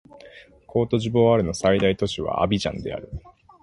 [0.65, 3.07] コートジボワールの最大都市はアビジャンである